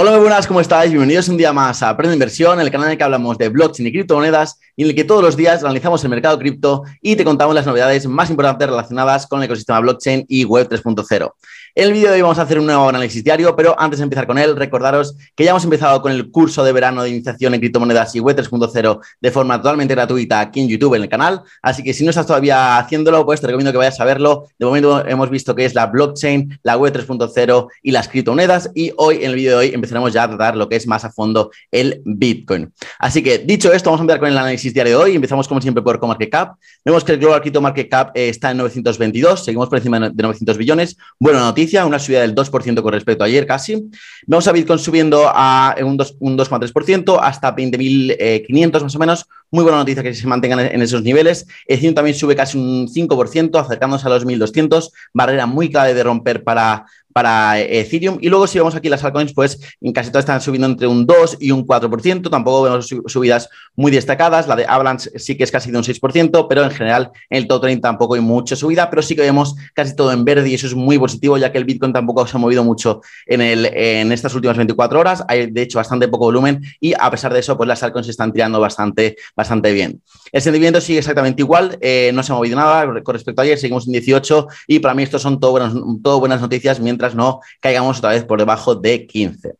Hola, 0.00 0.12
muy 0.12 0.20
buenas, 0.20 0.46
¿cómo 0.46 0.60
estáis? 0.60 0.92
Bienvenidos 0.92 1.28
un 1.28 1.36
día 1.36 1.52
más 1.52 1.82
a 1.82 1.88
Aprende 1.88 2.14
Inversión, 2.14 2.60
el 2.60 2.70
canal 2.70 2.86
en 2.86 2.92
el 2.92 2.98
que 2.98 3.02
hablamos 3.02 3.36
de 3.36 3.48
blockchain 3.48 3.88
y 3.88 3.90
criptomonedas 3.90 4.60
y 4.76 4.84
en 4.84 4.90
el 4.90 4.94
que 4.94 5.02
todos 5.02 5.24
los 5.24 5.36
días 5.36 5.64
analizamos 5.64 6.04
el 6.04 6.10
mercado 6.10 6.38
cripto 6.38 6.84
y 7.02 7.16
te 7.16 7.24
contamos 7.24 7.52
las 7.52 7.66
novedades 7.66 8.06
más 8.06 8.30
importantes 8.30 8.68
relacionadas 8.68 9.26
con 9.26 9.40
el 9.40 9.46
ecosistema 9.46 9.80
blockchain 9.80 10.24
y 10.28 10.44
Web 10.44 10.68
3.0. 10.68 11.32
En 11.74 11.84
el 11.84 11.92
vídeo 11.92 12.10
de 12.10 12.14
hoy 12.14 12.22
vamos 12.22 12.38
a 12.38 12.42
hacer 12.42 12.60
un 12.60 12.66
nuevo 12.66 12.88
análisis 12.88 13.24
diario, 13.24 13.56
pero 13.56 13.74
antes 13.78 13.98
de 13.98 14.04
empezar 14.04 14.28
con 14.28 14.38
él, 14.38 14.54
recordaros 14.54 15.16
que 15.34 15.42
ya 15.42 15.50
hemos 15.50 15.64
empezado 15.64 16.00
con 16.00 16.12
el 16.12 16.30
curso 16.30 16.62
de 16.62 16.72
verano 16.72 17.02
de 17.02 17.10
iniciación 17.10 17.54
en 17.54 17.60
criptomonedas 17.60 18.14
y 18.14 18.20
Web 18.20 18.36
3.0 18.36 19.00
de 19.20 19.30
forma 19.32 19.58
totalmente 19.58 19.96
gratuita 19.96 20.38
aquí 20.38 20.60
en 20.60 20.68
YouTube, 20.68 20.94
en 20.94 21.02
el 21.02 21.08
canal. 21.08 21.42
Así 21.60 21.82
que 21.82 21.92
si 21.92 22.04
no 22.04 22.10
estás 22.10 22.26
todavía 22.26 22.78
haciéndolo, 22.78 23.26
pues 23.26 23.40
te 23.40 23.48
recomiendo 23.48 23.72
que 23.72 23.78
vayas 23.78 23.98
a 23.98 24.04
verlo. 24.04 24.46
De 24.60 24.66
momento 24.66 25.04
hemos 25.06 25.28
visto 25.28 25.56
que 25.56 25.64
es 25.64 25.74
la 25.74 25.86
blockchain, 25.86 26.60
la 26.62 26.76
Web 26.76 26.94
3.0 26.94 27.68
y 27.82 27.90
las 27.90 28.08
criptomonedas. 28.08 28.70
Y 28.74 28.92
hoy, 28.96 29.16
en 29.16 29.30
el 29.30 29.34
vídeo 29.34 29.50
de 29.52 29.56
hoy, 29.56 29.74
empezaremos 29.88 30.12
ya 30.12 30.24
a 30.24 30.28
tratar 30.28 30.56
lo 30.56 30.68
que 30.68 30.76
es 30.76 30.86
más 30.86 31.04
a 31.04 31.10
fondo 31.10 31.50
el 31.70 32.02
Bitcoin. 32.04 32.72
Así 32.98 33.22
que 33.22 33.38
dicho 33.38 33.72
esto, 33.72 33.90
vamos 33.90 34.00
a 34.00 34.02
empezar 34.02 34.20
con 34.20 34.28
el 34.28 34.38
análisis 34.38 34.72
diario 34.74 34.98
de 34.98 35.04
hoy. 35.04 35.14
Empezamos 35.16 35.48
como 35.48 35.60
siempre 35.60 35.82
por 35.82 35.98
CoMarketCap. 35.98 36.56
Vemos 36.84 37.04
que 37.04 37.12
el 37.12 37.18
Global 37.18 37.40
Crypto 37.40 37.60
Market 37.60 37.88
Cap 37.88 38.10
eh, 38.14 38.28
está 38.28 38.50
en 38.50 38.58
922, 38.58 39.44
seguimos 39.44 39.68
por 39.68 39.78
encima 39.78 39.98
de 39.98 40.22
900 40.22 40.58
billones. 40.58 40.96
Buena 41.18 41.40
noticia, 41.40 41.86
una 41.86 41.98
subida 41.98 42.20
del 42.20 42.34
2% 42.34 42.82
con 42.82 42.92
respecto 42.92 43.24
a 43.24 43.26
ayer 43.26 43.46
casi. 43.46 43.90
Vemos 44.26 44.46
a 44.46 44.52
Bitcoin 44.52 44.78
subiendo 44.78 45.24
a 45.26 45.74
un 45.80 45.98
2,3% 45.98 47.18
hasta 47.20 47.54
20.500 47.54 48.82
más 48.82 48.94
o 48.94 48.98
menos. 48.98 49.26
Muy 49.50 49.62
buena 49.62 49.78
noticia 49.78 50.02
que 50.02 50.14
se 50.14 50.26
mantengan 50.26 50.60
en 50.60 50.82
esos 50.82 51.02
niveles. 51.02 51.46
Ethereum 51.66 51.94
también 51.94 52.14
sube 52.14 52.36
casi 52.36 52.58
un 52.58 52.86
5%, 52.86 53.58
acercándose 53.58 54.06
a 54.06 54.10
los 54.10 54.26
1.200. 54.26 54.90
Barrera 55.14 55.46
muy 55.46 55.70
clave 55.70 55.94
de 55.94 56.02
romper 56.02 56.44
para, 56.44 56.84
para 57.18 57.58
Ethereum. 57.58 58.18
Y 58.20 58.28
luego 58.28 58.46
si 58.46 58.58
vemos 58.58 58.76
aquí 58.76 58.88
las 58.88 59.02
altcoins, 59.02 59.32
pues 59.32 59.58
en 59.80 59.92
casi 59.92 60.10
todas 60.10 60.22
están 60.22 60.40
subiendo 60.40 60.68
entre 60.68 60.86
un 60.86 61.04
2 61.04 61.38
y 61.40 61.50
un 61.50 61.66
4%. 61.66 62.30
Tampoco 62.30 62.62
vemos 62.62 62.94
subidas 63.06 63.48
muy 63.74 63.90
destacadas. 63.90 64.46
La 64.46 64.54
de 64.54 64.64
Avalanche 64.64 65.10
sí 65.18 65.36
que 65.36 65.42
es 65.42 65.50
casi 65.50 65.72
de 65.72 65.78
un 65.78 65.82
6%, 65.82 66.46
pero 66.48 66.62
en 66.62 66.70
general 66.70 67.10
en 67.28 67.38
el 67.38 67.48
top 67.48 67.62
30 67.62 67.88
tampoco 67.88 68.14
hay 68.14 68.20
mucha 68.20 68.54
subida, 68.54 68.88
pero 68.88 69.02
sí 69.02 69.16
que 69.16 69.22
vemos 69.22 69.56
casi 69.74 69.96
todo 69.96 70.12
en 70.12 70.24
verde 70.24 70.48
y 70.48 70.54
eso 70.54 70.68
es 70.68 70.76
muy 70.76 70.96
positivo, 70.96 71.36
ya 71.38 71.50
que 71.50 71.58
el 71.58 71.64
Bitcoin 71.64 71.92
tampoco 71.92 72.24
se 72.24 72.36
ha 72.36 72.38
movido 72.38 72.62
mucho 72.62 73.00
en, 73.26 73.40
el, 73.40 73.66
en 73.66 74.12
estas 74.12 74.32
últimas 74.36 74.56
24 74.56 75.00
horas. 75.00 75.24
Hay 75.26 75.50
de 75.50 75.62
hecho 75.62 75.78
bastante 75.78 76.06
poco 76.06 76.26
volumen 76.26 76.62
y 76.78 76.94
a 76.96 77.10
pesar 77.10 77.32
de 77.32 77.40
eso, 77.40 77.56
pues 77.56 77.66
las 77.66 77.82
altcoins 77.82 78.06
se 78.06 78.12
están 78.12 78.32
tirando 78.32 78.60
bastante, 78.60 79.16
bastante 79.34 79.72
bien. 79.72 80.00
El 80.30 80.40
sentimiento 80.40 80.80
sigue 80.80 81.00
exactamente 81.00 81.42
igual, 81.42 81.78
eh, 81.80 82.12
no 82.14 82.22
se 82.22 82.30
ha 82.30 82.36
movido 82.36 82.54
nada 82.54 82.86
con 83.02 83.12
respecto 83.12 83.42
a 83.42 83.44
ayer, 83.44 83.58
seguimos 83.58 83.88
en 83.88 83.94
18 83.94 84.46
y 84.68 84.78
para 84.78 84.94
mí 84.94 85.02
estos 85.02 85.20
son 85.20 85.40
todo 85.40 85.50
buenas, 85.50 85.72
todo 86.00 86.20
buenas 86.20 86.40
noticias 86.40 86.78
mientras 86.78 87.07
no 87.14 87.40
caigamos 87.60 87.98
otra 87.98 88.10
vez 88.10 88.24
por 88.24 88.38
debajo 88.38 88.74
de 88.74 89.06
15. 89.06 89.54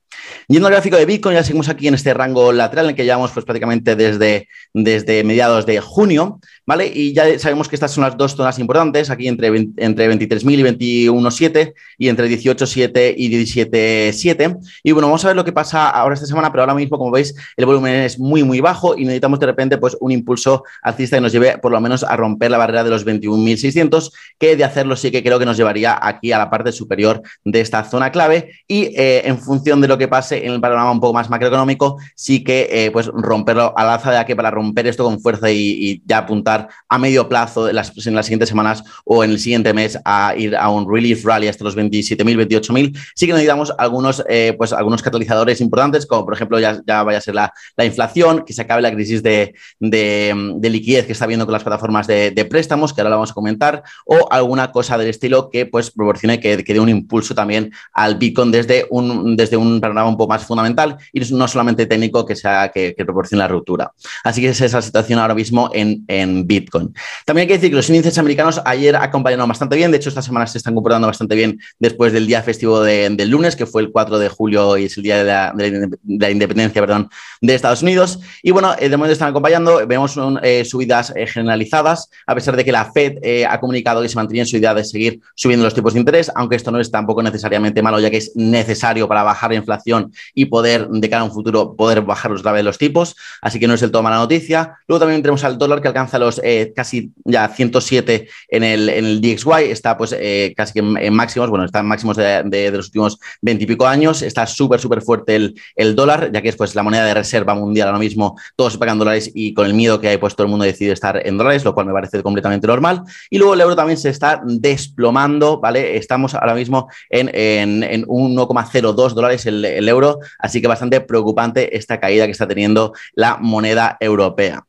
Yendo 0.48 0.66
al 0.68 0.72
gráfico 0.72 0.96
de 0.96 1.04
Bitcoin, 1.04 1.34
ya 1.34 1.44
seguimos 1.44 1.68
aquí 1.68 1.88
en 1.88 1.94
este 1.94 2.14
rango 2.14 2.52
lateral 2.52 2.86
en 2.86 2.90
el 2.90 2.96
que 2.96 3.04
llevamos 3.04 3.30
pues, 3.32 3.44
prácticamente 3.44 3.96
desde, 3.96 4.48
desde 4.72 5.22
mediados 5.24 5.66
de 5.66 5.80
junio, 5.80 6.40
¿vale? 6.66 6.90
Y 6.92 7.12
ya 7.12 7.38
sabemos 7.38 7.68
que 7.68 7.76
estas 7.76 7.92
son 7.92 8.04
las 8.04 8.16
dos 8.16 8.34
zonas 8.34 8.58
importantes, 8.58 9.10
aquí 9.10 9.28
entre, 9.28 9.48
entre 9.48 10.10
23.000 10.10 10.86
y 10.98 11.08
21.7 11.08 11.74
y 11.98 12.08
entre 12.08 12.28
18.7 12.28 13.14
y 13.16 13.30
17.7. 13.30 14.58
Y 14.82 14.92
bueno, 14.92 15.08
vamos 15.08 15.24
a 15.24 15.28
ver 15.28 15.36
lo 15.36 15.44
que 15.44 15.52
pasa 15.52 15.88
ahora 15.90 16.14
esta 16.14 16.26
semana, 16.26 16.50
pero 16.50 16.62
ahora 16.62 16.74
mismo, 16.74 16.98
como 16.98 17.10
veis, 17.10 17.34
el 17.56 17.66
volumen 17.66 17.94
es 17.94 18.18
muy, 18.18 18.42
muy 18.42 18.60
bajo 18.60 18.96
y 18.96 19.02
necesitamos 19.02 19.40
de 19.40 19.46
repente 19.46 19.78
pues, 19.78 19.96
un 20.00 20.12
impulso 20.12 20.64
alcista 20.82 21.16
que 21.16 21.20
nos 21.20 21.32
lleve 21.32 21.58
por 21.58 21.72
lo 21.72 21.80
menos 21.80 22.02
a 22.04 22.16
romper 22.16 22.50
la 22.50 22.58
barrera 22.58 22.84
de 22.84 22.90
los 22.90 23.06
21.600, 23.06 24.12
que 24.38 24.56
de 24.56 24.64
hacerlo 24.64 24.96
sí 24.96 25.10
que 25.10 25.22
creo 25.22 25.38
que 25.38 25.46
nos 25.46 25.56
llevaría 25.56 25.98
aquí 26.00 26.32
a 26.32 26.38
la 26.38 26.50
parte 26.50 26.72
superior 26.72 27.22
de 27.44 27.60
esta 27.60 27.84
zona 27.84 28.12
clave 28.12 28.52
y 28.66 28.84
eh, 28.96 29.22
en 29.24 29.38
función 29.38 29.80
de 29.80 29.88
lo 29.88 29.98
que 29.98 30.08
pase 30.08 30.44
en 30.46 30.52
el 30.52 30.60
panorama 30.60 30.90
un 30.90 31.00
poco 31.00 31.14
más 31.14 31.30
macroeconómico, 31.30 31.98
sí 32.14 32.44
que 32.44 32.68
eh, 32.70 32.90
pues 32.90 33.06
romperlo 33.06 33.72
al 33.76 33.88
alza 33.88 34.10
de 34.10 34.18
aquí 34.18 34.34
para 34.34 34.50
romper 34.50 34.86
esto 34.86 35.04
con 35.04 35.20
fuerza 35.20 35.50
y, 35.50 36.02
ya 36.04 36.18
apuntar 36.18 36.68
a 36.88 36.98
medio 36.98 37.28
plazo 37.28 37.68
en 37.68 37.76
las, 37.76 38.06
en 38.06 38.14
las, 38.14 38.26
siguientes 38.26 38.48
semanas 38.48 38.84
o 39.04 39.24
en 39.24 39.30
el 39.30 39.38
siguiente 39.38 39.72
mes 39.72 39.98
a 40.04 40.34
ir 40.36 40.56
a 40.56 40.68
un 40.68 40.92
relief 40.92 41.24
rally 41.24 41.48
hasta 41.48 41.64
los 41.64 41.76
27.000, 41.76 42.46
28.000. 42.46 42.98
Sí 43.14 43.26
que 43.26 43.32
necesitamos 43.32 43.72
algunos, 43.78 44.22
eh, 44.28 44.54
pues, 44.56 44.72
algunos 44.72 45.02
catalizadores 45.02 45.60
importantes, 45.60 46.06
como 46.06 46.24
por 46.24 46.34
ejemplo 46.34 46.60
ya, 46.60 46.80
ya 46.86 47.02
vaya 47.02 47.18
a 47.18 47.20
ser 47.22 47.34
la, 47.34 47.52
la 47.76 47.84
inflación, 47.84 48.44
que 48.44 48.52
se 48.52 48.62
acabe 48.62 48.82
la 48.82 48.92
crisis 48.92 49.22
de, 49.22 49.54
de, 49.80 50.52
de, 50.56 50.70
liquidez 50.70 51.06
que 51.06 51.12
está 51.12 51.26
viendo 51.26 51.46
con 51.46 51.52
las 51.52 51.62
plataformas 51.62 52.06
de, 52.06 52.46
préstamos, 52.48 52.92
que 52.92 53.00
ahora 53.00 53.10
lo 53.10 53.16
vamos 53.16 53.30
a 53.30 53.34
comentar, 53.34 53.82
o 54.06 54.28
alguna 54.30 54.70
cosa 54.72 54.98
del 54.98 55.08
estilo 55.08 55.50
que 55.50 55.66
pues 55.66 55.90
proporcione 55.90 56.40
que, 56.40 56.64
que 56.64 56.74
dé 56.74 56.80
un 56.80 56.88
impulso 56.88 57.17
también 57.34 57.72
al 57.92 58.16
Bitcoin 58.16 58.50
desde 58.50 58.86
un, 58.90 59.36
desde 59.36 59.56
un 59.56 59.80
panorama 59.80 60.08
un 60.08 60.16
poco 60.16 60.30
más 60.30 60.44
fundamental 60.44 60.96
y 61.12 61.20
no 61.32 61.48
solamente 61.48 61.86
técnico 61.86 62.24
que, 62.24 62.36
sea, 62.36 62.70
que, 62.72 62.94
proporcione 62.98 63.42
la 63.42 63.48
ruptura. 63.48 63.92
Así 64.24 64.40
que 64.40 64.48
es 64.48 64.60
esa 64.60 64.82
situación 64.82 65.18
ahora 65.18 65.34
mismo 65.34 65.70
en, 65.72 66.04
en, 66.08 66.46
Bitcoin. 66.46 66.92
También 67.24 67.42
hay 67.42 67.48
que 67.48 67.54
decir 67.54 67.70
que 67.70 67.76
los 67.76 67.88
índices 67.88 68.18
americanos 68.18 68.60
ayer 68.64 68.96
acompañaron 68.96 69.48
bastante 69.48 69.76
bien, 69.76 69.90
de 69.90 69.96
hecho 69.96 70.08
esta 70.08 70.22
semana 70.22 70.46
se 70.46 70.58
están 70.58 70.74
comportando 70.74 71.06
bastante 71.06 71.34
bien 71.34 71.58
después 71.78 72.12
del 72.12 72.26
día 72.26 72.42
festivo 72.42 72.80
de, 72.80 73.08
del 73.10 73.30
lunes, 73.30 73.56
que 73.56 73.66
fue 73.66 73.82
el 73.82 73.90
4 73.90 74.18
de 74.18 74.28
julio 74.28 74.76
y 74.76 74.84
es 74.84 74.96
el 74.96 75.02
día 75.02 75.18
de 75.18 75.24
la, 75.24 75.52
de 75.54 75.88
la 76.04 76.30
independencia 76.30 76.80
perdón, 76.80 77.08
de 77.40 77.54
Estados 77.54 77.82
Unidos. 77.82 78.20
Y 78.42 78.50
bueno, 78.50 78.74
eh, 78.78 78.88
de 78.88 78.96
momento 78.96 79.12
están 79.12 79.30
acompañando, 79.30 79.86
vemos 79.86 80.16
un, 80.16 80.38
eh, 80.42 80.64
subidas 80.64 81.12
eh, 81.16 81.26
generalizadas, 81.26 82.10
a 82.26 82.34
pesar 82.34 82.56
de 82.56 82.64
que 82.64 82.72
la 82.72 82.90
Fed 82.92 83.18
eh, 83.22 83.46
ha 83.46 83.58
comunicado 83.60 84.02
que 84.02 84.08
se 84.08 84.16
mantiene 84.16 84.40
en 84.40 84.46
su 84.46 84.56
idea 84.56 84.74
de 84.74 84.84
seguir 84.84 85.20
subiendo 85.34 85.64
los 85.64 85.74
tipos 85.74 85.94
de 85.94 86.00
interés, 86.00 86.30
aunque 86.34 86.56
esto 86.56 86.70
no 86.70 86.80
es 86.80 86.90
tampoco 87.08 87.22
necesariamente 87.22 87.80
malo, 87.80 87.98
ya 88.00 88.10
que 88.10 88.18
es 88.18 88.32
necesario 88.36 89.08
para 89.08 89.22
bajar 89.22 89.50
la 89.50 89.56
inflación 89.56 90.12
y 90.34 90.44
poder, 90.44 90.88
de 90.88 91.08
cara 91.08 91.22
a 91.22 91.24
un 91.24 91.32
futuro, 91.32 91.74
poder 91.74 92.02
bajar 92.02 92.30
otra 92.32 92.52
vez 92.52 92.62
los 92.62 92.76
tipos. 92.76 93.16
Así 93.40 93.58
que 93.58 93.66
no 93.66 93.72
es 93.72 93.80
el 93.80 93.90
todo 93.90 94.02
mala 94.02 94.16
noticia. 94.16 94.76
Luego 94.86 95.00
también 95.00 95.22
tenemos 95.22 95.42
al 95.42 95.56
dólar 95.56 95.80
que 95.80 95.88
alcanza 95.88 96.18
los 96.18 96.38
eh, 96.44 96.74
casi 96.76 97.12
ya 97.24 97.48
107 97.48 98.28
en 98.50 98.62
el, 98.62 98.90
en 98.90 99.06
el 99.06 99.20
DXY. 99.22 99.70
Está 99.70 99.96
pues 99.96 100.14
eh, 100.18 100.52
casi 100.54 100.74
que 100.74 100.80
en, 100.80 101.14
máximos, 101.14 101.48
bueno, 101.48 101.64
está 101.64 101.78
en 101.78 101.86
máximos 101.86 102.18
de, 102.18 102.42
de, 102.44 102.70
de 102.70 102.76
los 102.76 102.86
últimos 102.88 103.18
20 103.40 103.64
y 103.64 103.66
pico 103.66 103.86
años. 103.86 104.20
Está 104.20 104.46
súper, 104.46 104.78
súper 104.78 105.00
fuerte 105.00 105.34
el, 105.34 105.58
el, 105.76 105.96
dólar, 105.96 106.30
ya 106.30 106.42
que 106.42 106.50
es 106.50 106.56
pues 106.56 106.74
la 106.74 106.82
moneda 106.82 107.06
de 107.06 107.14
reserva 107.14 107.54
mundial 107.54 107.88
ahora 107.88 108.00
mismo. 108.00 108.38
Todos 108.54 108.74
se 108.74 108.78
pagan 108.78 108.98
dólares 108.98 109.30
y 109.34 109.54
con 109.54 109.64
el 109.64 109.72
miedo 109.72 109.98
que 109.98 110.08
hay, 110.08 110.18
pues 110.18 110.36
todo 110.36 110.44
el 110.44 110.50
mundo 110.50 110.66
decide 110.66 110.92
estar 110.92 111.26
en 111.26 111.38
dólares, 111.38 111.64
lo 111.64 111.72
cual 111.72 111.86
me 111.86 111.94
parece 111.94 112.22
completamente 112.22 112.66
normal. 112.66 113.02
Y 113.30 113.38
luego 113.38 113.54
el 113.54 113.62
euro 113.62 113.74
también 113.74 113.96
se 113.96 114.10
está 114.10 114.42
desplomando, 114.44 115.58
¿vale? 115.58 115.96
Estamos 115.96 116.34
ahora 116.34 116.54
mismo 116.54 116.88
en, 117.10 117.30
en, 117.34 117.82
en 117.82 118.06
1,02 118.06 119.14
dólares 119.14 119.46
el, 119.46 119.64
el 119.64 119.88
euro, 119.88 120.20
así 120.38 120.60
que 120.60 120.68
bastante 120.68 121.00
preocupante 121.00 121.76
esta 121.76 122.00
caída 122.00 122.26
que 122.26 122.32
está 122.32 122.46
teniendo 122.48 122.92
la 123.14 123.36
moneda 123.36 123.96
europea. 124.00 124.64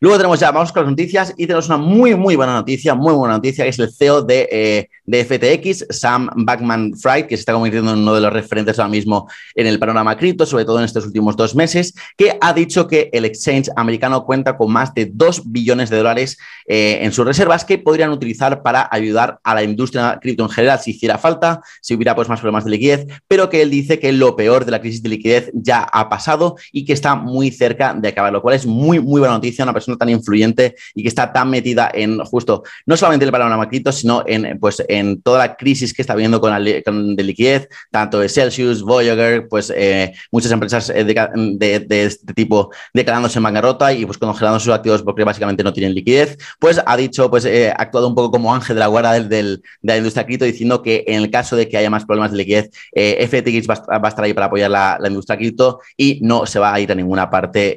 Luego 0.00 0.16
tenemos 0.16 0.38
ya, 0.38 0.50
vamos 0.52 0.72
con 0.72 0.84
las 0.84 0.90
noticias 0.90 1.34
y 1.36 1.46
tenemos 1.46 1.66
una 1.66 1.76
muy, 1.76 2.14
muy 2.14 2.36
buena 2.36 2.52
noticia, 2.52 2.94
muy 2.94 3.12
buena 3.14 3.34
noticia, 3.34 3.64
que 3.64 3.70
es 3.70 3.78
el 3.78 3.92
CEO 3.92 4.22
de, 4.22 4.48
eh, 4.50 4.88
de 5.04 5.24
FTX, 5.24 5.86
Sam 5.90 6.28
Backman 6.36 6.94
Fried, 6.96 7.26
que 7.26 7.36
se 7.36 7.40
está 7.40 7.52
convirtiendo 7.52 7.92
en 7.92 7.98
uno 7.98 8.14
de 8.14 8.20
los 8.20 8.32
referentes 8.32 8.78
ahora 8.78 8.90
mismo 8.90 9.28
en 9.54 9.66
el 9.66 9.78
panorama 9.78 10.16
cripto, 10.16 10.46
sobre 10.46 10.64
todo 10.64 10.78
en 10.78 10.84
estos 10.84 11.06
últimos 11.06 11.36
dos 11.36 11.54
meses, 11.54 11.94
que 12.16 12.36
ha 12.40 12.52
dicho 12.52 12.86
que 12.86 13.10
el 13.12 13.24
exchange 13.24 13.70
americano 13.74 14.24
cuenta 14.24 14.56
con 14.56 14.70
más 14.70 14.94
de 14.94 15.10
2 15.12 15.50
billones 15.50 15.90
de 15.90 15.96
dólares 15.96 16.38
eh, 16.66 16.98
en 17.02 17.12
sus 17.12 17.24
reservas 17.24 17.64
que 17.64 17.78
podrían 17.78 18.10
utilizar 18.10 18.62
para 18.62 18.88
ayudar 18.90 19.40
a 19.42 19.54
la 19.54 19.62
industria 19.62 20.18
cripto 20.20 20.44
en 20.44 20.50
general 20.50 20.78
si 20.78 20.92
hiciera 20.92 21.18
falta, 21.18 21.60
si 21.80 21.94
hubiera 21.94 22.14
pues, 22.14 22.28
más 22.28 22.40
problemas 22.40 22.64
de 22.64 22.70
liquidez, 22.70 23.06
pero 23.26 23.48
que 23.48 23.62
él 23.62 23.70
dice 23.70 23.98
que 23.98 24.12
lo 24.12 24.36
peor 24.36 24.64
de 24.64 24.70
la 24.70 24.80
crisis 24.80 25.02
de 25.02 25.08
liquidez 25.08 25.50
ya 25.54 25.82
ha 25.82 26.08
pasado 26.08 26.56
y 26.72 26.84
que 26.84 26.92
está 26.92 27.14
muy 27.14 27.50
cerca 27.50 27.94
de 27.94 28.08
acabar, 28.08 28.32
lo 28.32 28.42
cual 28.42 28.54
es 28.54 28.66
muy, 28.66 29.00
muy 29.00 29.20
buena 29.20 29.34
noticia, 29.34 29.64
una 29.64 29.72
persona 29.72 29.87
tan 29.96 30.08
influyente 30.08 30.74
y 30.94 31.02
que 31.02 31.08
está 31.08 31.32
tan 31.32 31.50
metida 31.50 31.90
en 31.92 32.18
justo, 32.20 32.62
no 32.86 32.96
solamente 32.96 33.24
el 33.24 33.32
panorama 33.32 33.68
cripto, 33.68 33.92
sino 33.92 34.22
en, 34.26 34.58
pues, 34.58 34.82
en 34.88 35.22
toda 35.22 35.38
la 35.38 35.56
crisis 35.56 35.94
que 35.94 36.02
está 36.02 36.14
viendo 36.14 36.40
con, 36.40 36.50
la, 36.50 36.58
liquidez, 36.58 37.68
tanto 37.90 38.20
de 38.20 38.28
Celsius, 38.28 38.82
Voyager, 38.82 39.48
pues 39.48 39.72
eh, 39.74 40.12
muchas 40.30 40.52
empresas 40.52 40.90
eh, 40.90 41.04
de, 41.04 42.04
este 42.04 42.34
tipo 42.34 42.70
declarándose 42.92 43.38
en 43.38 43.44
bancarrota 43.44 43.92
y 43.92 44.04
pues 44.04 44.18
congelando 44.18 44.60
sus 44.60 44.72
activos 44.72 45.02
porque 45.02 45.24
básicamente 45.24 45.62
no 45.62 45.72
tienen 45.72 45.94
liquidez, 45.94 46.38
pues 46.58 46.80
ha 46.84 46.96
dicho, 46.96 47.30
pues 47.30 47.44
eh, 47.44 47.72
actuado 47.76 48.08
un 48.08 48.14
poco 48.14 48.30
como 48.30 48.54
ángel 48.54 48.76
de 48.76 48.80
la 48.80 48.86
guarda 48.86 49.12
del, 49.12 49.28
de 49.28 49.62
la 49.82 49.96
industria 49.96 50.26
cripto 50.26 50.44
diciendo 50.44 50.82
que 50.82 51.04
en 51.06 51.22
el 51.22 51.30
caso 51.30 51.56
de 51.56 51.68
que 51.68 51.76
haya 51.76 51.90
más 51.90 52.04
problemas 52.04 52.32
de 52.32 52.38
liquidez, 52.38 52.70
eh, 52.92 53.26
FTX 53.26 53.68
va, 53.68 53.98
va, 53.98 54.06
a 54.06 54.08
estar 54.08 54.24
ahí 54.24 54.34
para 54.34 54.46
apoyar 54.46 54.70
la, 54.70 54.96
la, 55.00 55.08
industria 55.08 55.36
cripto 55.36 55.80
y 55.96 56.20
no 56.22 56.46
se 56.46 56.58
va 56.58 56.72
a 56.72 56.80
ir 56.80 56.90
a 56.92 56.94
ninguna 56.94 57.30
parte 57.30 57.76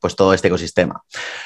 pues 0.00 0.16
todo 0.16 0.34
este 0.34 0.48
ecosistema. 0.48 1.02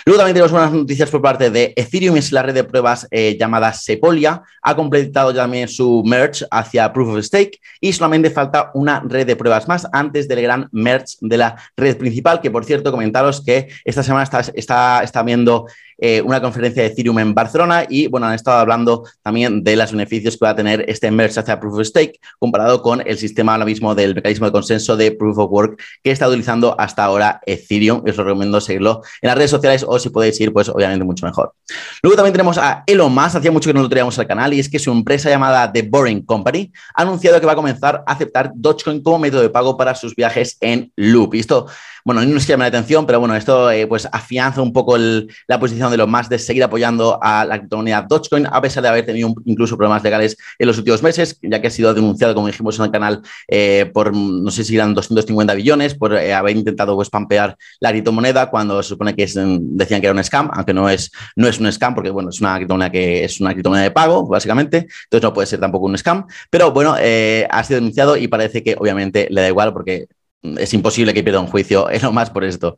Luego 0.07 0.19
también 0.19 0.35
tenemos 0.35 0.53
unas 0.53 0.71
noticias 0.71 1.09
por 1.09 1.23
parte 1.23 1.49
de 1.51 1.73
Ethereum, 1.77 2.17
es 2.19 2.31
la 2.31 2.43
red 2.43 2.53
de 2.53 2.65
pruebas 2.65 3.09
eh, 3.11 3.39
llamada 3.41 3.73
Sepolia. 3.73 4.43
Ha 4.61 4.77
completado 4.77 5.33
también 5.33 5.67
su 5.67 6.03
merge 6.05 6.45
hacia 6.51 6.93
Proof 6.93 7.17
of 7.17 7.25
Stake 7.25 7.59
y 7.81 7.91
solamente 7.95 8.29
falta 8.29 8.71
una 8.75 9.01
red 9.01 9.27
de 9.27 9.35
pruebas 9.35 9.67
más 9.67 9.87
antes 9.93 10.29
del 10.29 10.43
gran 10.43 10.69
merge 10.73 11.17
de 11.23 11.39
la 11.39 11.57
red 11.75 11.97
principal, 11.97 12.43
que 12.43 12.51
por 12.51 12.67
cierto, 12.67 12.91
comentaros 12.91 13.43
que 13.43 13.69
esta 13.83 14.03
semana 14.03 14.25
está, 14.25 14.41
está, 14.55 15.03
está 15.03 15.23
viendo 15.23 15.67
eh, 15.99 16.23
una 16.23 16.41
conferencia 16.41 16.83
de 16.83 16.89
Ethereum 16.89 17.19
en 17.19 17.35
Barcelona 17.35 17.85
y 17.89 18.07
bueno, 18.07 18.27
han 18.27 18.35
estado 18.35 18.59
hablando 18.59 19.05
también 19.23 19.63
de 19.63 19.77
los 19.77 19.93
beneficios 19.93 20.37
que 20.37 20.45
va 20.45 20.51
a 20.51 20.57
tener 20.57 20.85
este 20.89 21.11
merge 21.11 21.41
hacia 21.41 21.61
Proof 21.61 21.75
of 21.75 21.87
Stake 21.87 22.21
comparado 22.39 22.83
con 22.83 23.03
el 23.07 23.19
sistema 23.19 23.53
ahora 23.53 23.65
mismo 23.65 23.95
del 23.95 24.15
mecanismo 24.15 24.47
de 24.47 24.53
consenso 24.53 24.97
de 24.97 25.13
Proof 25.13 25.39
of 25.39 25.51
Work 25.51 25.83
que 26.03 26.11
está 26.11 26.29
utilizando 26.29 26.75
hasta 26.79 27.05
ahora 27.05 27.41
Ethereum. 27.47 28.03
Os 28.07 28.17
recomiendo 28.17 28.61
seguirlo 28.61 29.03
en 29.23 29.29
las 29.29 29.37
redes 29.37 29.51
sociales 29.51 29.85
o 29.87 29.99
si 29.99 30.11
podéis 30.11 30.41
ir, 30.41 30.53
pues 30.53 30.69
obviamente 30.69 31.05
mucho 31.05 31.27
mejor. 31.27 31.53
Luego 32.03 32.17
también 32.17 32.33
tenemos 32.33 32.59
a 32.59 32.85
Elon 32.87 33.15
Musk, 33.15 33.37
hacía 33.37 33.51
mucho 33.51 33.71
que 33.71 33.75
no 33.75 33.83
lo 33.83 33.89
traíamos 33.89 34.19
al 34.19 34.27
canal 34.27 34.53
y 34.53 34.61
es 34.61 34.69
que 34.69 34.79
su 34.79 34.91
empresa 34.91 35.31
llamada 35.31 35.73
The 35.73 35.83
Boring 35.83 36.25
Company 36.25 36.73
ha 36.95 37.03
anunciado 37.03 37.41
que 37.41 37.47
va 37.47 37.53
a 37.53 37.57
comenzar 37.57 38.03
a 38.07 38.13
aceptar 38.13 38.53
Dogecoin 38.55 39.03
como 39.03 39.19
método 39.19 39.43
de 39.43 39.51
pago 39.51 39.77
para 39.77 39.95
sus 39.95 40.15
viajes 40.15 40.57
en 40.61 40.93
Loop. 40.97 41.35
Y 41.35 41.41
bueno, 42.05 42.23
no 42.23 42.35
nos 42.35 42.47
llama 42.47 42.65
la 42.65 42.69
atención, 42.69 43.07
pero 43.07 43.19
bueno, 43.19 43.35
esto 43.35 43.71
eh, 43.71 43.87
pues 43.87 44.07
afianza 44.13 44.61
un 44.61 44.75
poco 44.75 44.99
la 44.99 45.59
posición 45.59 45.91
de 45.91 45.97
los 45.97 46.07
más 46.07 46.29
de 46.29 46.39
seguir 46.39 46.63
apoyando 46.63 47.19
a 47.23 47.47
la 47.47 47.59
criptomoneda 47.59 48.03
Dogecoin, 48.03 48.47
a 48.47 48.61
pesar 48.61 48.83
de 48.83 48.91
haber 48.91 49.07
tenido 49.07 49.35
incluso 49.47 49.79
problemas 49.79 50.03
legales 50.03 50.37
en 50.59 50.67
los 50.67 50.77
últimos 50.77 51.03
meses, 51.03 51.39
ya 51.43 51.63
que 51.63 51.69
ha 51.69 51.71
sido 51.71 51.95
denunciado, 51.95 52.35
como 52.35 52.49
dijimos 52.49 52.79
en 52.79 52.85
el 52.85 52.91
canal, 52.91 53.23
eh, 53.49 53.91
por 53.95 54.15
no 54.15 54.51
sé 54.51 54.65
si 54.65 54.77
eran 54.77 54.93
250 54.93 55.55
billones, 55.55 55.95
por 55.95 56.15
eh, 56.15 56.35
haber 56.35 56.57
intentado 56.57 56.95
pues, 56.95 57.09
la 57.81 57.91
criptomoneda 57.91 58.51
cuando 58.51 58.83
se 58.83 58.91
supone 58.91 59.17
que 59.17 59.25
decían 59.25 60.01
que 60.03 60.07
era 60.07 60.13
un 60.13 60.23
scam, 60.23 60.51
aunque 60.53 60.75
no 60.75 60.91
es, 60.91 61.11
no 61.37 61.49
es 61.49 61.59
un 61.59 61.73
scam, 61.73 61.95
porque 61.95 62.11
bueno, 62.11 62.29
es 62.29 62.41
una 62.41 62.57
criptomoneda 62.57 62.91
que 62.91 63.25
es 63.25 63.41
una 63.41 63.53
criptomoneda 63.53 63.85
de 63.85 63.91
pago, 63.93 64.27
básicamente, 64.27 64.89
entonces 65.05 65.23
no 65.23 65.33
puede 65.33 65.47
ser 65.47 65.59
tampoco 65.59 65.87
un 65.87 65.97
scam, 65.97 66.27
pero 66.51 66.71
bueno, 66.71 66.95
ha 66.95 67.65
sido 67.65 67.81
denunciado 67.81 68.19
y 68.19 68.29
parece 68.29 68.63
que 68.63 68.77
obviamente 68.79 69.27
le 69.31 69.41
da 69.41 69.49
igual 69.49 69.73
porque 69.73 70.07
es 70.59 70.75
imposible 70.75 71.15
que 71.15 71.23
pierda 71.23 71.41
un 71.41 71.47
juicio, 71.47 71.89
es 71.89 72.03
lo 72.03 72.13
más 72.13 72.31
por 72.31 72.45
esto. 72.45 72.77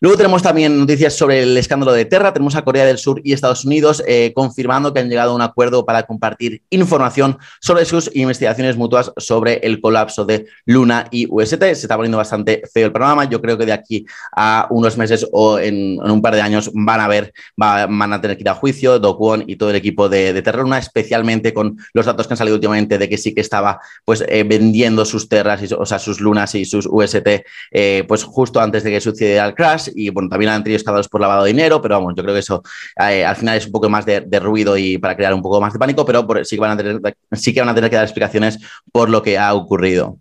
Luego 0.00 0.16
tenemos 0.16 0.42
también 0.42 0.78
noticias 0.78 1.14
sobre 1.14 1.42
el 1.42 1.56
escándalo 1.56 1.92
de 1.92 2.04
Terra. 2.04 2.32
Tenemos 2.32 2.54
a 2.54 2.62
Corea 2.62 2.84
del 2.84 2.98
Sur 2.98 3.20
y 3.24 3.32
Estados 3.32 3.64
Unidos 3.64 4.02
eh, 4.06 4.32
confirmando 4.34 4.92
que 4.92 5.00
han 5.00 5.08
llegado 5.08 5.32
a 5.32 5.34
un 5.34 5.40
acuerdo 5.40 5.86
para 5.86 6.02
compartir 6.02 6.62
información 6.68 7.38
sobre 7.60 7.84
sus 7.86 8.10
investigaciones 8.14 8.76
mutuas 8.76 9.12
sobre 9.16 9.54
el 9.62 9.80
colapso 9.80 10.24
de 10.26 10.46
Luna 10.66 11.08
y 11.10 11.26
UST. 11.30 11.60
Se 11.60 11.72
está 11.72 11.96
poniendo 11.96 12.18
bastante 12.18 12.62
feo 12.72 12.86
el 12.86 12.92
programa. 12.92 13.24
Yo 13.24 13.40
creo 13.40 13.56
que 13.56 13.64
de 13.64 13.72
aquí 13.72 14.04
a 14.36 14.66
unos 14.70 14.98
meses 14.98 15.26
o 15.32 15.58
en, 15.58 15.98
un 16.00 16.20
par 16.20 16.34
de 16.34 16.42
años 16.42 16.70
van 16.74 17.00
a 17.00 17.08
ver, 17.08 17.32
van 17.56 18.12
a 18.12 18.20
tener 18.20 18.36
que 18.36 18.42
ir 18.42 18.48
a 18.50 18.54
juicio 18.54 18.98
Do 18.98 19.16
Kwon 19.16 19.44
y 19.46 19.56
todo 19.56 19.70
el 19.70 19.76
equipo 19.76 20.08
de, 20.08 20.42
Terra 20.42 20.62
Luna, 20.62 20.78
especialmente 20.78 21.54
con 21.54 21.78
los 21.94 22.06
datos 22.06 22.26
que 22.26 22.34
han 22.34 22.38
salido 22.38 22.56
últimamente 22.56 22.98
de 22.98 23.08
que 23.08 23.16
sí 23.16 23.34
que 23.34 23.40
estaba 23.40 23.80
pues 24.04 24.22
eh, 24.28 24.44
vendiendo 24.44 25.04
sus 25.04 25.28
terras, 25.28 25.62
y, 25.62 25.74
o 25.74 25.86
sea, 25.86 25.98
sus 25.98 26.20
lunas 26.20 26.54
y 26.54 26.64
sus 26.64 26.86
UST, 26.86 27.05
eh, 27.14 28.04
pues 28.06 28.24
justo 28.24 28.60
antes 28.60 28.82
de 28.84 28.90
que 28.90 29.00
sucediera 29.00 29.46
el 29.46 29.54
crash 29.54 29.88
y 29.94 30.10
bueno, 30.10 30.28
también 30.28 30.50
han 30.52 30.62
tenido 30.62 30.76
escándalos 30.76 31.08
por 31.08 31.20
lavado 31.20 31.44
de 31.44 31.52
dinero, 31.52 31.80
pero 31.80 31.96
vamos, 31.96 32.14
yo 32.16 32.22
creo 32.22 32.34
que 32.34 32.40
eso 32.40 32.62
eh, 33.08 33.24
al 33.24 33.36
final 33.36 33.56
es 33.56 33.66
un 33.66 33.72
poco 33.72 33.88
más 33.88 34.04
de, 34.06 34.40
ruido 34.40 34.76
y 34.76 34.98
para 34.98 35.16
crear 35.16 35.34
un 35.34 35.42
poco 35.42 35.60
más 35.60 35.72
de 35.72 35.78
pánico, 35.78 36.04
pero 36.04 36.26
sí, 36.44 36.56
que 36.56 36.60
van 36.60 36.72
a 36.72 36.76
tener, 36.76 37.00
sí 37.32 37.52
que 37.52 37.60
van 37.60 37.68
a 37.68 37.74
tener 37.74 37.90
que 37.90 37.96
dar 37.96 38.04
explicaciones 38.04 38.58
por 38.92 39.08
lo 39.08 39.22
que 39.22 39.38
ha 39.38 39.54
ocurrido. 39.54 40.18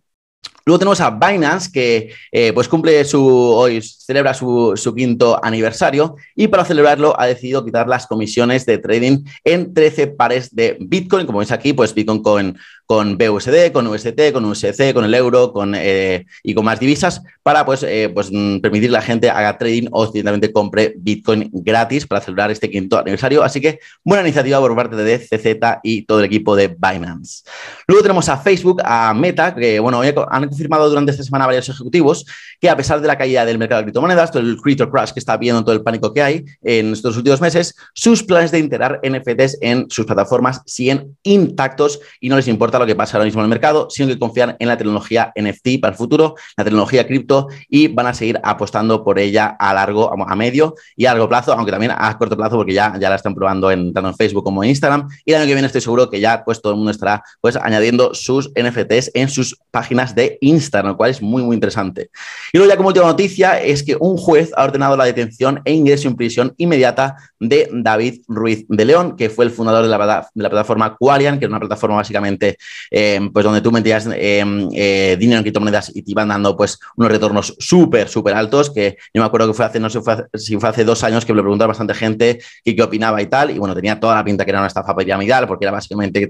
Luego 0.68 0.80
tenemos 0.80 1.00
a 1.00 1.12
Binance, 1.12 1.72
que 1.72 2.12
eh, 2.32 2.52
pues 2.52 2.68
cumple 2.68 3.06
su, 3.06 3.24
hoy 3.24 3.84
celebra 3.84 4.34
su, 4.34 4.74
su, 4.76 4.96
quinto 4.96 5.40
aniversario 5.44 6.16
y 6.36 6.48
para 6.48 6.66
celebrarlo 6.66 7.14
ha 7.20 7.28
decidido 7.28 7.64
quitar 7.64 7.88
las 7.88 8.08
comisiones 8.08 8.66
de 8.66 8.80
trading 8.80 9.26
en 9.44 9.76
13 9.76 10.08
pares 10.08 10.56
de 10.56 10.76
Bitcoin. 10.80 11.28
Como 11.28 11.38
veis 11.38 11.52
aquí, 11.52 11.74
pues 11.74 11.94
Bitcoin 11.94 12.24
con, 12.24 12.58
con 12.86 13.18
BUSD, 13.18 13.72
con 13.72 13.88
UST, 13.88 14.32
con 14.32 14.46
USC, 14.46 14.94
con 14.94 15.06
el 15.06 15.14
euro 15.14 15.52
con, 15.52 15.74
eh, 15.76 16.26
y 16.44 16.54
con 16.54 16.66
más 16.66 16.80
divisas 16.80 17.22
para 17.42 17.66
pues, 17.66 17.84
eh, 17.84 18.12
pues, 18.14 18.30
mm, 18.32 18.60
permitir 18.60 18.90
que 18.90 18.94
la 18.94 19.02
gente 19.02 19.30
haga 19.30 19.58
trading 19.58 19.88
o 19.92 20.06
directamente 20.08 20.52
compre 20.52 20.94
Bitcoin 20.98 21.50
gratis 21.54 22.06
para 22.06 22.22
celebrar 22.22 22.52
este 22.52 22.70
quinto 22.70 23.00
aniversario. 23.00 23.44
Así 23.44 23.62
que 23.62 23.80
buena 24.04 24.24
iniciativa 24.24 24.60
por 24.60 24.76
parte 24.76 24.96
de 24.96 25.20
CZ 25.20 25.80
y 25.84 26.04
todo 26.04 26.20
el 26.20 26.26
equipo 26.26 26.56
de 26.56 26.68
Binance. 26.68 27.44
Luego 27.88 28.04
tenemos 28.04 28.30
a 28.30 28.38
Facebook, 28.38 28.82
a 28.84 29.14
Meta, 29.14 29.56
que 29.56 29.80
bueno, 29.80 30.02
han 30.02 30.48
confirmado 30.48 30.90
durante 30.90 31.12
esta 31.12 31.24
semana 31.24 31.46
varios 31.46 31.70
ejecutivos 31.70 32.26
que 32.60 32.70
a 32.70 32.78
pesar 32.78 33.02
de 33.02 33.08
la 33.08 33.18
caída 33.18 33.46
del 33.46 33.58
mercado 33.58 33.82
de 33.82 33.86
criptomonedas, 33.86 34.32
todo 34.32 34.44
el 34.44 34.58
crypto 34.58 34.90
crash 34.90 35.12
que 35.12 35.20
está 35.20 35.38
viendo, 35.38 35.64
todo 35.64 35.76
el 35.76 35.82
pánico 35.82 36.14
que 36.14 36.22
hay 36.22 36.46
en 36.64 36.94
estos 36.94 37.18
últimos 37.18 37.42
meses, 37.42 37.76
sus 37.94 38.24
planes 38.24 38.52
de 38.52 38.60
integrar 38.60 39.00
NFTs 39.04 39.58
en 39.62 39.90
sus 39.90 40.06
plataformas 40.06 40.62
siguen 40.66 41.18
intactos 41.24 42.00
y 42.20 42.30
no 42.30 42.36
les 42.36 42.48
importa 42.48 42.75
lo 42.80 42.86
que 42.86 42.96
pasa 42.96 43.18
ahora 43.18 43.26
mismo 43.26 43.42
en 43.42 43.46
el 43.46 43.50
mercado, 43.50 43.88
sino 43.90 44.08
que 44.08 44.20
confían 44.20 44.56
en 44.60 44.68
la 44.68 44.78
tecnología 44.78 45.32
NFT 45.36 45.80
para 45.82 45.92
el 45.92 45.98
futuro, 45.98 46.36
la 46.58 46.64
tecnología 46.64 47.06
cripto 47.08 47.48
y 47.70 47.88
van 47.88 48.08
a 48.08 48.14
seguir 48.14 48.40
apostando 48.44 49.04
por 49.04 49.20
ella 49.20 49.56
a 49.60 49.74
largo, 49.74 50.12
a 50.14 50.36
medio 50.36 50.76
y 50.96 51.06
a 51.06 51.12
largo 51.12 51.30
plazo, 51.30 51.54
aunque 51.54 51.72
también 51.72 51.94
a 51.96 52.18
corto 52.18 52.36
plazo 52.38 52.58
porque 52.58 52.74
ya, 52.74 52.98
ya 53.00 53.10
la 53.10 53.16
están 53.16 53.36
probando 53.36 53.72
en, 53.72 53.94
tanto 53.94 54.10
en 54.10 54.16
Facebook 54.16 54.44
como 54.44 54.64
en 54.64 54.70
Instagram. 54.70 55.08
Y 55.24 55.32
el 55.32 55.38
año 55.38 55.48
que 55.48 55.54
viene 55.54 55.68
estoy 55.68 55.82
seguro 55.82 56.10
que 56.10 56.20
ya 56.20 56.44
pues 56.44 56.62
todo 56.62 56.74
el 56.74 56.78
mundo 56.78 56.92
estará 56.92 57.24
pues 57.42 57.56
añadiendo 57.56 58.14
sus 58.14 58.52
NFTs 58.56 59.12
en 59.14 59.30
sus 59.30 59.58
páginas 59.72 60.16
de 60.16 60.38
Instagram, 60.42 60.92
lo 60.92 60.98
cual 60.98 61.12
es 61.12 61.22
muy, 61.22 61.44
muy 61.44 61.56
interesante. 61.56 62.10
Y 62.54 62.58
luego 62.58 62.72
ya 62.72 62.78
como 62.78 62.90
última 62.90 63.06
noticia 63.06 63.62
es 63.62 63.84
que 63.84 63.96
un 64.00 64.18
juez 64.18 64.52
ha 64.56 64.64
ordenado 64.64 64.98
la 64.98 65.06
detención 65.06 65.62
e 65.66 65.74
ingreso 65.74 66.08
en 66.08 66.16
prisión 66.16 66.54
inmediata 66.58 67.16
de 67.40 67.70
David 67.72 68.22
Ruiz 68.28 68.66
de 68.68 68.86
León, 68.86 69.16
que 69.16 69.30
fue 69.30 69.46
el 69.46 69.52
fundador 69.52 69.84
de 69.84 69.90
la, 69.90 70.50
plataforma 70.50 70.96
Quarian, 70.98 71.40
que 71.40 71.46
es 71.46 71.50
una 71.50 71.60
plataforma 71.60 71.98
básicamente 71.98 72.58
eh, 72.92 73.20
pues 73.34 73.44
donde 73.44 73.62
tú 73.62 73.72
metías 73.72 74.08
eh, 74.08 74.44
eh, 74.74 75.18
dinero 75.20 75.38
en 75.38 75.44
criptomonedas 75.44 75.92
y 75.96 76.02
te 76.02 76.12
iban 76.12 76.28
dando 76.30 76.56
pues 76.56 76.80
unos 76.96 77.12
retornos 77.12 77.56
súper, 77.60 78.08
súper 78.10 78.36
altos, 78.36 78.70
que 78.70 78.98
yo 79.14 79.22
me 79.22 79.26
acuerdo 79.26 79.48
que 79.48 79.54
fue 79.54 79.66
hace, 79.66 79.80
no 79.80 79.90
sé 79.90 80.00
si 80.36 80.58
fue 80.58 80.70
hace 80.70 80.84
dos 80.84 81.04
años 81.04 81.26
que 81.26 81.34
me 81.34 81.38
lo 81.38 81.44
preguntaba 81.44 81.70
bastante 81.70 81.94
gente 81.94 82.40
qué 82.64 82.82
opinaba 82.82 83.22
y 83.22 83.28
tal, 83.28 83.52
y 83.52 83.58
bueno, 83.58 83.74
tenía 83.74 84.00
toda 84.00 84.16
la 84.16 84.24
pinta 84.24 84.44
que 84.44 84.52
era 84.52 84.60
una 84.60 84.68
estafa 84.68 84.96
piramidal, 84.96 85.48
porque 85.48 85.66
era 85.66 85.72
básicamente 85.72 86.30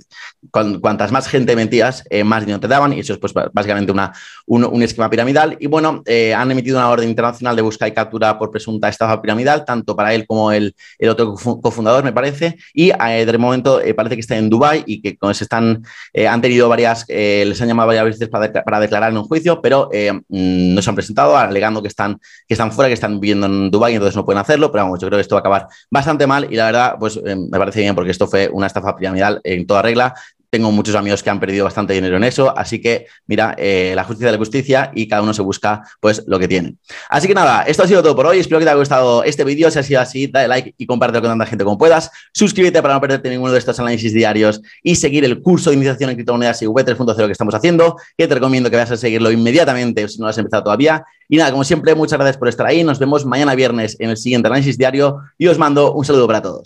cuantas 0.52 1.12
más 1.12 1.28
gente 1.28 1.56
metías, 1.56 2.04
más 2.24 2.42
dinero 2.42 2.60
te 2.60 2.68
daban, 2.68 2.94
y 2.94 3.00
eso 3.00 3.14
es 3.14 3.20
pues 3.20 3.34
básicamente 3.34 3.92
una, 3.92 4.14
un, 4.46 4.84
esquema 4.84 5.10
piramidal. 5.10 5.58
Y 5.60 5.68
bueno, 5.68 6.04
han 6.36 6.52
emitido 6.52 6.78
una 6.78 6.90
orden 6.90 7.10
internacional 7.10 7.56
de 7.56 7.62
busca 7.64 7.88
y 7.88 7.94
captura 7.94 8.38
por 8.38 8.52
presunta 8.52 8.90
estafa 8.90 9.22
piramidal, 9.22 9.66
tanto 9.66 9.96
para 9.96 10.14
él 10.14 10.28
como 10.28 10.52
el, 10.52 10.76
el 11.00 11.10
otro 11.10 11.34
cofundador, 11.34 12.04
me 12.04 12.14
parece, 12.14 12.58
y 12.74 12.92
de 12.92 13.38
momento 13.38 13.82
parece 13.96 14.16
que 14.16 14.22
está 14.22 14.38
en 14.38 14.50
Dubai 14.50 14.84
y 14.86 15.02
que 15.02 15.18
se 15.34 15.44
están 15.44 15.84
han 16.28 16.42
tenido 16.42 16.70
varias, 16.70 17.06
eh, 17.08 17.44
les 17.48 17.62
han 17.62 17.68
llamado 17.68 17.88
varias 17.88 18.06
veces 18.06 18.30
para, 18.30 18.80
declarar 18.80 19.12
en 19.12 19.18
un 19.18 19.26
juicio, 19.26 19.62
pero 19.62 19.90
eh, 19.92 20.12
mm, 20.14 20.74
no 20.74 20.82
se 20.82 20.90
han 20.90 20.96
presentado, 20.96 21.38
alegando 21.38 21.82
que 21.82 21.88
están, 21.88 22.20
que 22.48 22.54
están 22.54 22.72
fuera, 22.72 22.90
que 22.90 22.94
están 22.94 23.20
viviendo 23.20 23.48
en 23.48 23.72
Dubái 23.72 23.94
entonces 23.94 24.16
no 24.16 24.26
pueden 24.26 24.42
hacerlo. 24.42 24.72
Pero 24.72 24.86
vamos, 24.86 25.00
yo 25.00 25.08
creo 25.08 25.18
que 25.18 25.22
esto 25.22 25.36
va 25.36 25.40
a 25.40 25.42
acabar 25.42 25.68
bastante 25.90 26.28
mal 26.28 26.48
y 26.52 26.56
la 26.56 26.66
verdad, 26.66 26.96
pues 27.00 27.20
eh, 27.26 27.36
me 27.36 27.58
parece 27.58 27.82
bien 27.82 27.96
porque 27.96 28.12
esto 28.12 28.28
fue 28.28 28.50
una 28.52 28.68
estafa 28.68 28.96
piramidal 28.96 29.42
en 29.44 29.66
toda 29.66 29.82
regla. 29.82 30.14
Tengo 30.56 30.72
muchos 30.72 30.96
amigos 30.96 31.22
que 31.22 31.30
han 31.30 31.42
perdido 31.42 31.66
bastante 31.66 31.92
dinero 31.92 32.16
en 32.16 32.24
eso, 32.24 32.58
así 32.58 32.80
que 32.80 33.08
mira, 33.28 33.56
eh, 33.58 33.92
la 33.94 34.06
justicia 34.06 34.28
de 34.28 34.32
la 34.32 34.38
justicia 34.38 34.90
y 34.96 35.06
cada 35.06 35.22
uno 35.22 35.34
se 35.34 35.42
busca 35.42 35.84
pues 36.00 36.24
lo 36.28 36.40
que 36.40 36.48
tiene. 36.48 36.76
Así 37.10 37.28
que 37.28 37.34
nada, 37.34 37.64
esto 37.64 37.84
ha 37.84 37.88
sido 37.88 38.02
todo 38.02 38.16
por 38.16 38.26
hoy. 38.26 38.40
Espero 38.40 38.60
que 38.60 38.64
te 38.64 38.70
haya 38.72 38.80
gustado 38.80 39.26
este 39.26 39.44
vídeo. 39.44 39.70
Si 39.70 39.80
ha 39.80 39.84
sido 39.84 40.00
así, 40.00 40.28
dale 40.28 40.48
like 40.48 40.74
y 40.78 40.86
compártelo 40.86 41.24
con 41.24 41.32
tanta 41.32 41.46
gente 41.46 41.66
como 41.66 41.78
puedas. 41.78 42.10
Suscríbete 42.34 42.82
para 42.82 42.94
no 42.94 43.02
perderte 43.02 43.30
ninguno 43.30 43.52
de 43.52 43.60
estos 43.60 43.78
análisis 43.82 44.14
diarios 44.14 44.62
y 44.82 44.96
seguir 44.96 45.26
el 45.26 45.42
curso 45.42 45.72
de 45.72 45.76
iniciación 45.76 46.10
en 46.10 46.16
criptomonedas 46.16 46.62
y 46.62 46.68
V3.0 46.68 47.26
que 47.26 47.32
estamos 47.34 47.54
haciendo, 47.54 47.98
que 48.18 48.30
te 48.30 48.34
recomiendo 48.34 48.70
que 48.70 48.78
vayas 48.78 48.92
a 48.92 48.98
seguirlo 48.98 49.30
inmediatamente 49.30 50.08
si 50.08 50.20
no 50.20 50.28
lo 50.28 50.30
has 50.30 50.38
empezado 50.38 50.64
todavía. 50.64 51.04
Y 51.28 51.36
nada, 51.36 51.52
como 51.52 51.66
siempre, 51.66 51.96
muchas 51.96 52.18
gracias 52.18 52.38
por 52.38 52.48
estar 52.48 52.66
ahí. 52.66 52.82
Nos 52.86 52.98
vemos 52.98 53.26
mañana 53.26 53.56
viernes 53.56 53.98
en 54.00 54.12
el 54.12 54.16
siguiente 54.16 54.48
análisis 54.48 54.78
diario 54.78 55.20
y 55.38 55.48
os 55.48 55.58
mando 55.58 55.92
un 55.92 56.06
saludo 56.06 56.28
para 56.28 56.42
todos. 56.42 56.64